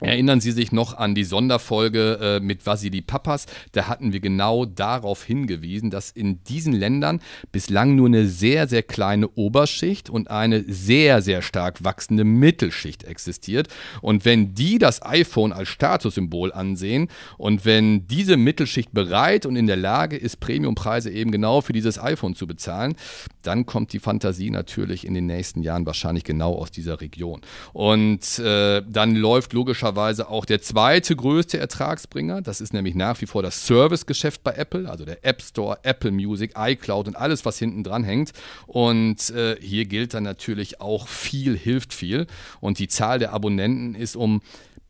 Erinnern 0.00 0.40
Sie 0.40 0.50
sich 0.50 0.72
noch 0.72 0.96
an 0.96 1.14
die 1.14 1.22
Sonderfolge 1.22 2.18
äh, 2.20 2.40
mit 2.40 2.66
Vasili 2.66 3.00
Papas? 3.00 3.46
Da 3.72 3.86
hatten 3.86 4.12
wir 4.12 4.18
genau 4.18 4.64
darauf 4.64 5.22
hingewiesen, 5.22 5.90
dass 5.90 6.10
in 6.10 6.42
diesen 6.42 6.72
Ländern 6.72 7.20
bislang 7.52 7.94
nur 7.94 8.08
eine 8.08 8.26
sehr, 8.26 8.66
sehr 8.66 8.82
kleine 8.82 9.28
Oberschicht 9.28 10.10
und 10.10 10.30
eine 10.30 10.64
sehr, 10.66 11.22
sehr 11.22 11.42
stark 11.42 11.84
wachsende 11.84 12.24
Mittelschicht 12.24 13.04
existiert. 13.04 13.68
Und 14.02 14.24
wenn 14.24 14.54
die 14.54 14.78
das 14.78 15.00
iPhone 15.00 15.52
als 15.52 15.68
Statussymbol 15.68 16.52
ansehen 16.52 17.08
und 17.38 17.64
wenn 17.64 18.08
diese 18.08 18.36
Mittelschicht 18.36 18.92
bereit 18.92 19.46
und 19.46 19.54
in 19.54 19.68
der 19.68 19.76
Lage 19.76 20.16
ist, 20.16 20.40
Premiumpreise 20.40 21.10
eben 21.10 21.30
genau 21.30 21.60
für 21.60 21.72
dieses 21.72 22.02
iPhone 22.02 22.34
zu 22.34 22.48
bezahlen, 22.48 22.96
dann 23.42 23.64
kommt 23.64 23.92
die 23.92 24.00
Fantasie 24.00 24.50
natürlich 24.50 25.06
in 25.06 25.14
den 25.14 25.26
nächsten 25.26 25.62
Jahren 25.62 25.86
wahrscheinlich 25.86 26.24
genau 26.24 26.54
aus 26.54 26.72
dieser 26.72 27.00
Region. 27.00 27.42
Und 27.72 28.40
äh, 28.40 28.82
dann 28.88 29.14
läuft 29.14 29.52
logischerweise 29.52 29.83
logischerweise 29.84 30.28
auch 30.28 30.46
der 30.46 30.62
zweite 30.62 31.14
größte 31.14 31.58
Ertragsbringer. 31.58 32.40
Das 32.40 32.60
ist 32.60 32.72
nämlich 32.72 32.94
nach 32.94 33.20
wie 33.20 33.26
vor 33.26 33.42
das 33.42 33.66
Servicegeschäft 33.66 34.42
bei 34.42 34.52
Apple, 34.52 34.88
also 34.88 35.04
der 35.04 35.24
App 35.24 35.42
Store, 35.42 35.78
Apple 35.82 36.10
Music, 36.10 36.54
iCloud 36.56 37.06
und 37.08 37.16
alles, 37.16 37.44
was 37.44 37.58
hinten 37.58 37.84
dran 37.84 38.02
hängt. 38.02 38.32
Und 38.66 39.30
äh, 39.30 39.56
hier 39.60 39.84
gilt 39.84 40.14
dann 40.14 40.22
natürlich 40.22 40.80
auch 40.80 41.06
viel 41.06 41.56
hilft 41.56 41.92
viel. 41.92 42.26
Und 42.60 42.78
die 42.78 42.88
Zahl 42.88 43.18
der 43.18 43.32
Abonnenten 43.32 43.94
ist 43.94 44.16
um 44.16 44.40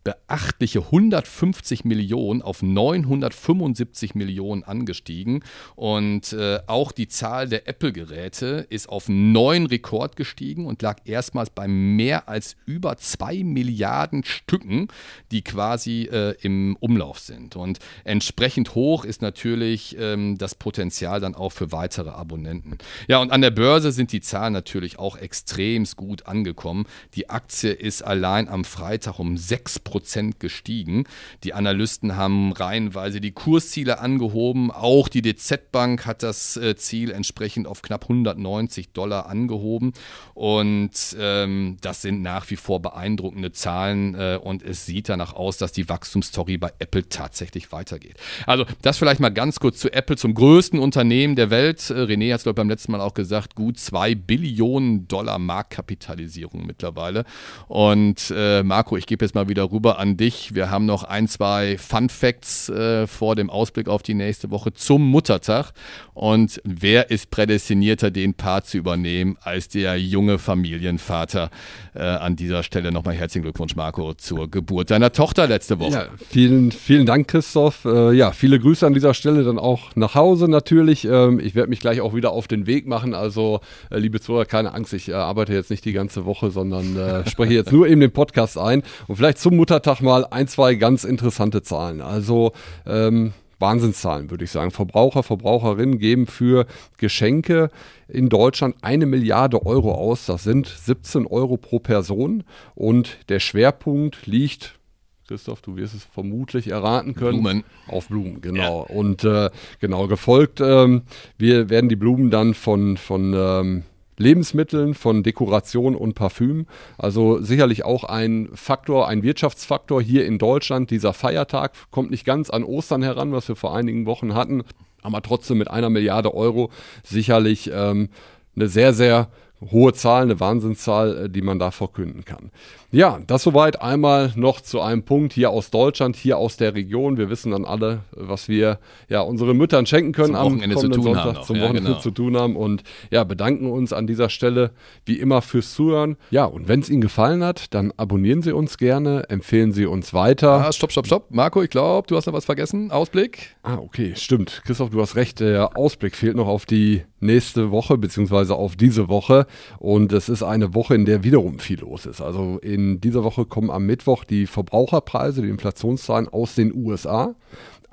beachtliche 0.05 0.81
150 0.81 1.85
Millionen 1.85 2.43
auf 2.43 2.63
975 2.63 4.15
Millionen 4.15 4.63
angestiegen. 4.63 5.43
Und 5.77 6.33
äh, 6.33 6.61
auch 6.67 6.93
die 6.93 7.09
Zahl 7.09 7.49
der 7.49 7.67
Apple-Geräte 7.69 8.67
ist 8.69 8.89
auf 8.89 9.09
einen 9.09 9.33
neuen 9.33 9.67
Rekord 9.67 10.17
gestiegen 10.17 10.67
und 10.67 10.83
lag 10.83 10.99
erstmals 11.07 11.51
bei 11.51 11.67
mehr 11.67 12.29
als 12.29 12.57
über 12.67 12.97
zwei 12.99 13.43
Milliarden 13.43 14.25
Stücken, 14.25 14.89
die 15.31 15.43
quasi 15.43 16.09
äh, 16.13 16.37
im 16.43 16.77
Umlauf 16.81 17.19
sind. 17.19 17.57
Und 17.57 17.79
entsprechend 18.05 18.75
hoch 18.75 19.05
ist 19.05 19.23
natürlich 19.23 19.97
ähm, 19.99 20.37
das 20.39 20.55
Potenzial 20.55 21.21
dann 21.21 21.35
auch 21.35 21.51
für 21.51 21.73
weitere 21.73 22.11
Abonnenten. 22.11 22.79
Ja, 23.09 23.19
und 23.19 23.33
an 23.33 23.41
der 23.41 23.51
Börse 23.51 23.91
sind 23.91 24.13
die 24.13 24.21
Zahlen 24.21 24.53
natürlich 24.53 24.99
auch 24.99 25.17
extrem 25.17 25.85
gut 25.97 26.27
angekommen. 26.27 26.87
Die 27.15 27.31
Aktie 27.31 27.73
ist 27.73 28.03
allein 28.03 28.49
am 28.49 28.65
Freitag 28.65 29.19
um 29.19 29.37
6 29.37 29.81
Prozent 29.95 30.41
gestiegen. 30.41 31.05
Die 31.45 31.55
Analysten 31.55 32.17
haben 32.17 32.51
reihenweise 32.51 33.21
die 33.21 33.31
Kursziele 33.31 34.01
angehoben. 34.01 34.73
Auch 34.73 35.09
die 35.09 35.23
DZ 35.23 35.71
Bank 35.71 36.05
hat 36.05 36.25
das 36.25 36.57
äh, 36.57 36.75
Ziel 36.75 37.13
entsprechend 37.13 37.69
auf 37.69 37.81
knapp 37.81 38.03
190 38.03 38.91
Dollar 38.91 39.27
angehoben. 39.27 39.93
Und 40.35 40.91
ähm, 41.17 41.77
das 41.81 42.03
sind 42.03 42.23
nach 42.23 42.51
wie 42.51 42.57
vor 42.57 42.83
beeindruckende 42.83 43.53
Zahlen. 43.53 44.17
Äh, 44.17 44.41
und 44.43 44.65
es 44.65 44.85
sieht 44.85 45.09
danach 45.09 45.33
aus, 45.33 45.59
dass 45.59 45.71
die 45.71 45.89
Wachstumsstory 45.89 46.59
bei 46.59 46.73
Apple 46.81 47.09
tatsächlich 47.09 47.71
weitergeht. 47.71 48.17
Also 48.47 48.65
das 48.83 48.99
vielleicht 48.99 49.21
mal 49.21 49.29
ganz 49.29 49.61
kurz 49.61 49.79
zu 49.79 49.93
Apple, 49.93 50.17
zum 50.17 50.35
größten 50.35 50.81
Unternehmen 50.81 51.37
der 51.37 51.51
Welt. 51.51 51.89
Äh, 51.89 51.95
René 51.95 52.33
hat 52.33 52.39
es, 52.39 52.43
glaube 52.43 52.55
ich, 52.55 52.63
beim 52.63 52.69
letzten 52.69 52.91
Mal 52.91 53.01
auch 53.01 53.15
gesagt, 53.15 53.55
gut 53.55 53.79
2 53.79 54.17
Billionen 54.17 55.07
Dollar 55.07 55.39
Marktkapitalisierung 55.39 56.67
mittlerweile. 56.67 57.25
Und 57.69 58.35
äh, 58.37 58.65
Marco, 58.65 58.97
ich 58.97 59.07
gebe 59.07 59.25
jetzt 59.25 59.37
mal 59.37 59.49
wieder 59.49 59.71
rüber 59.71 59.84
rüber 59.85 59.99
an 59.99 60.17
dich. 60.17 60.55
Wir 60.55 60.71
haben 60.71 60.87
noch 60.87 61.05
ein, 61.05 61.29
zwei 61.29 61.77
Fun 61.77 62.09
Facts 62.09 62.71
äh, 62.71 63.07
vor 63.07 63.37
dem 63.37 63.51
Ausblick 63.51 63.89
auf 63.89 64.03
die 64.03 64.15
nächste 64.15 64.51
Woche 64.51 64.73
zum 64.73 65.07
Muttertag. 65.11 65.73
Und 66.15 66.61
wer 66.65 67.11
ist 67.11 67.31
prädestinierter, 67.31 68.11
den 68.11 68.33
Part 68.33 68.67
zu 68.67 68.79
übernehmen, 68.79 69.37
als 69.43 69.69
der 69.69 70.01
junge 70.01 70.39
Familienvater? 70.39 71.51
Äh, 71.95 72.03
an 72.03 72.35
dieser 72.35 72.63
Stelle 72.63 72.93
nochmal 72.93 73.15
herzlichen 73.15 73.43
Glückwunsch, 73.43 73.77
Marco, 73.77 74.15
zur 74.15 74.51
Geburt 74.51 74.91
deiner 74.91 75.13
Tochter 75.13 75.47
letzte 75.47 75.79
Woche. 75.79 75.93
Ja, 75.93 76.07
vielen, 76.31 76.73
vielen 76.73 77.05
Dank, 77.05 77.29
Christoph. 77.29 77.85
Äh, 77.85 78.13
ja, 78.13 78.33
viele 78.33 78.59
Grüße 78.59 78.87
an 78.87 78.95
dieser 78.95 79.13
Stelle 79.13 79.45
dann 79.45 79.59
auch 79.59 79.95
nach 79.97 80.15
Hause 80.15 80.49
natürlich. 80.49 81.05
Ähm, 81.05 81.41
ich 81.41 81.55
werde 81.55 81.69
mich 81.69 81.81
gleich 81.81 82.01
auch 82.01 82.15
wieder 82.15 82.31
auf 82.31 82.49
den 82.49 82.67
Weg 82.67 82.87
machen. 82.87 83.13
Also, 83.13 83.61
äh, 83.91 83.99
liebe 83.99 84.21
Zuhörer, 84.21 84.47
keine 84.47 84.73
Angst, 84.73 84.95
ich 84.95 85.11
äh, 85.11 85.13
arbeite 85.13 85.53
jetzt 85.53 85.71
nicht 85.71 85.85
die 85.85 85.93
ganze 85.93 86.25
Woche, 86.25 86.51
sondern 86.51 86.97
äh, 86.97 87.29
spreche 87.29 87.53
jetzt 87.53 87.71
nur 87.71 87.87
eben 87.87 88.01
den 88.01 88.13
Podcast 88.13 88.57
ein. 88.57 88.83
Und 89.09 89.17
vielleicht 89.17 89.39
zum 89.39 89.57
Muttertag 89.57 89.74
Muttertag 89.75 90.03
mal 90.03 90.25
ein, 90.31 90.47
zwei 90.47 90.77
ganz 90.77 91.03
interessante 91.03 91.61
Zahlen. 91.61 92.01
Also 92.01 92.53
ähm, 92.87 93.33
Wahnsinnszahlen, 93.59 94.31
würde 94.31 94.45
ich 94.45 94.53
sagen. 94.53 94.71
Verbraucher, 94.71 95.25
Verbraucherinnen 95.25 95.99
geben 95.99 96.29
für 96.29 96.67
Geschenke 96.97 97.71
in 98.07 98.29
Deutschland 98.29 98.77
eine 98.83 99.07
Milliarde 99.07 99.67
Euro 99.67 99.93
aus. 99.93 100.27
Das 100.27 100.45
sind 100.45 100.69
17 100.69 101.27
Euro 101.27 101.57
pro 101.57 101.81
Person. 101.81 102.45
Und 102.77 103.19
der 103.29 103.41
Schwerpunkt 103.41 104.29
liegt 104.29 104.79
Christoph, 105.27 105.61
du 105.61 105.75
wirst 105.75 105.95
es 105.95 106.05
vermutlich 106.05 106.69
erraten 106.71 107.17
können. 107.17 107.43
Blumen. 107.43 107.65
Auf 107.89 108.07
Blumen, 108.07 108.41
genau. 108.43 108.87
Ja. 108.89 108.95
Und 108.95 109.25
äh, 109.25 109.51
genau, 109.81 110.07
gefolgt, 110.07 110.61
ähm, 110.61 111.03
wir 111.37 111.69
werden 111.69 111.89
die 111.89 111.97
Blumen 111.97 112.31
dann 112.31 112.55
von, 112.55 112.97
von 112.97 113.35
ähm, 113.35 113.83
Lebensmitteln, 114.17 114.95
von 114.95 115.23
Dekoration 115.23 115.95
und 115.97 116.15
Parfüm. 116.15 116.67
Also 116.99 117.41
sicherlich 117.41 117.85
auch 117.85 118.05
ein 118.05 118.49
Faktor, 118.55 119.09
ein 119.09 119.23
Wirtschaftsfaktor 119.23 120.01
hier 120.03 120.27
in 120.27 120.39
Deutschland. 120.39 120.91
Dieser 120.91 121.13
Feiertag 121.13 121.73
kommt 121.91 122.11
nicht 122.11 122.25
ganz 122.25 122.51
an 122.51 122.65
Ostern 122.65 123.03
heran, 123.03 123.33
was 123.33 123.49
wir 123.49 123.57
vor 123.57 123.77
einigen 123.77 124.07
Wochen 124.07 124.35
hatten, 124.35 124.63
aber 125.03 125.23
trotzdem 125.23 125.59
mit 125.59 125.71
einer 125.71 125.91
Milliarde 125.91 126.35
Euro 126.35 126.71
sicherlich 127.03 127.71
ähm, 127.73 128.09
eine 128.57 128.69
sehr, 128.69 128.95
sehr 128.95 129.29
hohe 129.71 129.93
Zahl, 129.93 130.23
eine 130.23 130.41
Wahnsinnszahl, 130.41 131.25
äh, 131.25 131.31
die 131.31 131.43
man 131.43 131.59
da 131.59 131.71
verkünden 131.71 132.25
kann. 132.25 132.51
Ja, 132.95 133.19
das 133.27 133.43
soweit 133.43 133.83
einmal 133.83 134.33
noch 134.37 134.61
zu 134.61 134.81
einem 134.81 135.03
Punkt 135.03 135.33
hier 135.33 135.51
aus 135.51 135.71
Deutschland, 135.71 136.15
hier 136.15 136.39
aus 136.39 136.57
der 136.57 136.75
Region. 136.75 137.17
Wir 137.17 137.29
wissen 137.29 137.51
dann 137.51 137.65
alle, 137.65 138.03
was 138.13 138.49
wir 138.49 138.79
ja 139.09 139.21
unseren 139.21 139.57
Müttern 139.57 139.85
schenken 139.85 140.13
können 140.13 140.37
am 140.37 140.61
kommenden 140.61 141.03
Sonntag 141.03 141.45
zum 141.45 141.57
ja, 141.57 141.63
Wochenende 141.63 141.91
genau. 141.91 142.01
zu 142.01 142.13
tun 142.13 142.37
haben 142.37 142.55
und 142.55 142.85
ja, 143.11 143.25
bedanken 143.25 143.69
uns 143.69 143.93
an 143.93 144.07
dieser 144.07 144.29
Stelle 144.29 144.71
wie 145.07 145.19
immer 145.19 145.43
fürs 145.43 145.75
Zuhören. 145.75 146.17
Ja, 146.31 146.45
und 146.45 146.69
wenn 146.69 146.81
es 146.81 146.89
Ihnen 146.89 147.01
gefallen 147.01 147.43
hat, 147.43 147.75
dann 147.75 147.93
abonnieren 147.97 148.43
Sie 148.43 148.53
uns 148.53 148.79
gerne, 148.79 149.29
empfehlen 149.29 149.73
Sie 149.73 149.87
uns 149.87 150.15
weiter. 150.15 150.65
Ah, 150.65 150.73
stopp, 150.73 150.93
stopp, 150.93 151.07
stopp. 151.07 151.31
Marco, 151.31 151.63
ich 151.63 151.71
glaube, 151.71 152.07
du 152.07 152.17
hast 152.17 152.27
noch 152.27 152.33
was 152.33 152.45
vergessen. 152.45 152.93
Ausblick. 152.93 153.57
Ah, 153.65 153.79
okay, 153.79 154.13
stimmt. 154.17 154.63
Christoph, 154.65 154.91
du 154.91 155.01
hast 155.01 155.17
recht. 155.17 155.41
Der 155.41 155.77
Ausblick 155.77 156.15
fehlt 156.15 156.37
noch 156.37 156.47
auf 156.47 156.65
die 156.65 157.03
nächste 157.19 157.73
Woche, 157.73 157.99
beziehungsweise 157.99 158.55
auf 158.55 158.77
diese 158.77 159.09
Woche. 159.09 159.47
Und 159.79 160.13
es 160.13 160.29
ist 160.29 160.43
eine 160.43 160.75
Woche, 160.75 160.95
in 160.95 161.05
der 161.05 161.25
wiederum 161.25 161.59
viel 161.59 161.81
los 161.81 162.07
ist. 162.07 162.21
Also 162.21 162.59
in 162.63 163.01
dieser 163.01 163.25
Woche 163.25 163.45
kommen 163.45 163.71
am 163.71 163.87
Mittwoch 163.87 164.25
die 164.25 164.47
Verbraucherpreise, 164.47 165.43
die 165.43 165.49
Inflationszahlen 165.49 166.29
aus 166.29 166.55
den 166.55 166.75
USA. 166.75 167.35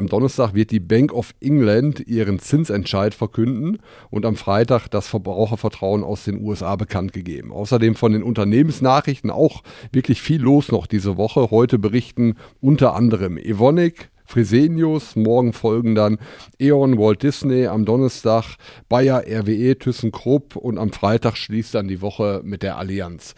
Am 0.02 0.08
Donnerstag 0.08 0.56
wird 0.56 0.72
die 0.72 0.80
Bank 0.80 1.14
of 1.14 1.36
England 1.42 2.08
ihren 2.08 2.40
Zinsentscheid 2.40 3.14
verkünden 3.14 3.78
und 4.10 4.26
am 4.26 4.36
Freitag 4.36 4.88
das 4.88 5.08
Verbrauchervertrauen 5.08 6.04
aus 6.04 6.24
den 6.24 6.44
USA 6.44 6.76
bekannt 6.76 7.14
gegeben. 7.14 7.52
Außerdem 7.52 7.94
von 7.94 8.14
den 8.14 8.24
Unternehmensnachrichten 8.24 9.30
auch 9.30 9.62
wirklich 9.92 10.20
viel 10.20 10.42
los 10.42 10.72
noch 10.72 10.88
diese 10.88 11.18
Woche. 11.18 11.52
Heute 11.52 11.78
berichten 11.78 12.36
unter 12.62 12.96
anderem 12.96 13.38
Evonik, 13.38 14.10
Fresenius, 14.32 15.16
morgen 15.16 15.52
folgen 15.52 15.94
dann 15.94 16.18
E.ON, 16.58 16.98
Walt 16.98 17.22
Disney, 17.22 17.68
am 17.68 17.84
Donnerstag 17.86 18.56
Bayer, 18.88 19.24
RWE, 19.28 19.78
ThyssenKrupp 19.78 20.56
und 20.56 20.78
am 20.78 20.94
Freitag 20.94 21.36
schließt 21.36 21.76
dann 21.76 21.88
die 21.90 22.02
Woche 22.02 22.42
mit 22.44 22.64
der 22.64 22.78
Allianz. 22.78 23.36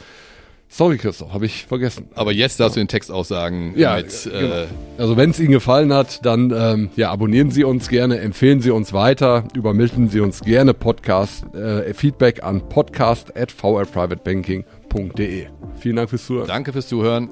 Sorry, 0.76 0.98
Christoph, 0.98 1.32
habe 1.34 1.46
ich 1.46 1.66
vergessen. 1.68 2.08
Aber 2.16 2.32
jetzt 2.32 2.60
darfst 2.60 2.78
du 2.78 2.80
den 2.82 2.88
Text 2.88 3.12
auch 3.12 3.26
sagen. 3.26 3.76
Ja, 3.78 3.96
mit, 3.98 4.24
genau. 4.24 4.40
äh, 4.40 4.66
also 4.98 5.18
wenn 5.18 5.30
es 5.30 5.40
Ihnen 5.40 5.52
gefallen 5.52 5.94
hat, 5.94 6.26
dann 6.26 6.52
ähm, 6.52 6.90
ja, 6.96 7.12
abonnieren 7.12 7.52
Sie 7.52 7.64
uns 7.64 7.90
gerne, 7.90 8.20
empfehlen 8.20 8.60
Sie 8.60 8.72
uns 8.72 8.92
weiter, 8.92 9.44
übermitteln 9.54 10.10
Sie 10.10 10.20
uns 10.20 10.42
gerne 10.42 10.74
Podcast, 10.74 11.46
äh, 11.54 11.94
Feedback 11.94 12.44
an 12.44 12.70
podcast 12.70 13.38
at 13.38 13.52
vrprivatebanking.de. 13.52 15.46
Vielen 15.80 15.96
Dank 15.96 16.10
fürs 16.10 16.26
Zuhören. 16.26 16.48
Danke 16.48 16.74
fürs 16.74 16.88
Zuhören. 16.88 17.30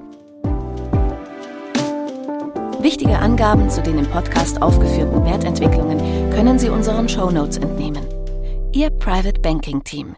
Wichtige 2.82 3.16
Angaben 3.16 3.70
zu 3.70 3.80
den 3.80 3.96
im 3.96 4.06
Podcast 4.06 4.60
aufgeführten 4.60 5.24
Wertentwicklungen 5.24 5.98
können 6.30 6.58
Sie 6.58 6.68
unseren 6.68 7.08
Show 7.08 7.30
Notes 7.30 7.58
entnehmen. 7.58 8.04
Ihr 8.72 8.90
Private 8.90 9.40
Banking 9.40 9.84
Team 9.84 10.16